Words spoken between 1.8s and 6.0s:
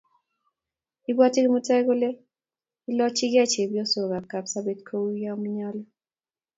kole ilochigei chepyosok ab Kapsabet kouyo manyolu